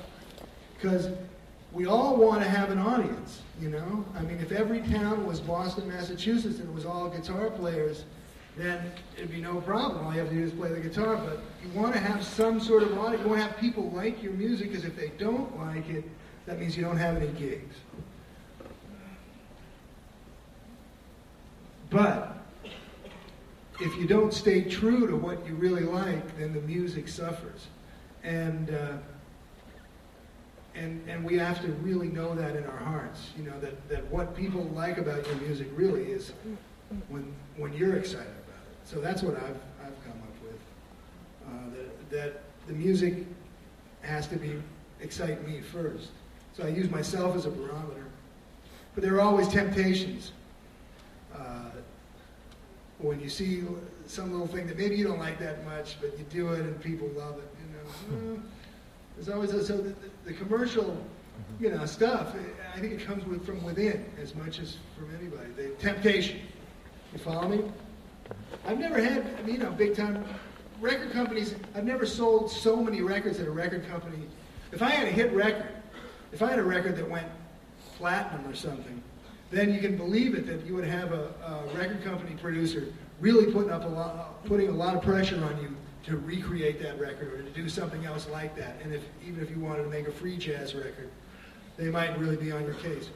[0.74, 1.08] Because
[1.72, 4.04] we all want to have an audience, you know?
[4.14, 8.04] I mean, if every town was Boston, Massachusetts, and it was all guitar players,
[8.56, 10.06] then it'd be no problem.
[10.06, 11.16] All you have to do is play the guitar.
[11.16, 13.22] But you want to have some sort of audience.
[13.22, 16.04] You want to have people like your music, because if they don't like it,
[16.46, 17.76] that means you don't have any gigs.
[21.90, 22.38] But
[23.80, 27.66] if you don't stay true to what you really like, then the music suffers.
[28.22, 28.96] And uh,
[30.74, 33.30] and and we have to really know that in our hearts.
[33.36, 36.32] You know that that what people like about your music really is
[37.08, 38.32] when when you're excited.
[38.86, 40.60] So that's what I've I've come up with.
[41.46, 43.26] Uh, that that the music
[44.02, 44.62] has to be
[45.00, 46.10] excite me first.
[46.56, 48.04] So I use myself as a barometer.
[48.94, 50.32] But there are always temptations.
[51.34, 51.70] Uh,
[52.98, 53.62] when you see
[54.06, 56.80] some little thing that maybe you don't like that much, but you do it and
[56.80, 58.36] people love it, you know.
[58.36, 58.40] Uh,
[59.16, 60.96] there's always a, so the, the commercial,
[61.60, 62.34] you know, stuff.
[62.74, 65.50] I think it comes with, from within as much as from anybody.
[65.56, 66.40] The temptation.
[67.12, 67.64] You follow me?
[68.66, 70.24] I've never had, I mean, you know, big time
[70.80, 71.54] record companies.
[71.74, 74.18] I've never sold so many records at a record company.
[74.72, 75.68] If I had a hit record,
[76.32, 77.26] if I had a record that went
[77.96, 79.02] platinum or something,
[79.50, 83.50] then you can believe it that you would have a, a record company producer really
[83.52, 85.74] putting up a lot, putting a lot of pressure on you
[86.04, 88.76] to recreate that record or to do something else like that.
[88.82, 91.10] And if even if you wanted to make a free jazz record,
[91.76, 93.10] they might really be on your case.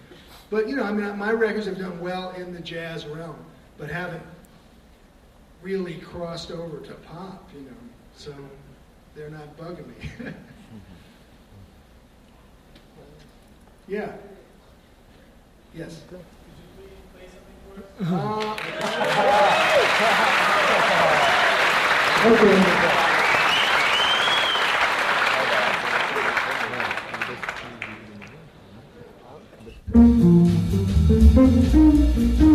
[0.48, 3.36] But you know, I mean, my records have done well in the jazz realm,
[3.76, 4.22] but haven't
[5.62, 7.70] really crossed over to pop, you know.
[8.16, 8.34] So
[9.14, 9.94] they're not bugging me.
[13.88, 14.12] yeah.
[15.74, 16.02] Yes.
[16.08, 16.24] Could you
[17.14, 18.60] play something for us?
[32.36, 32.49] Okay.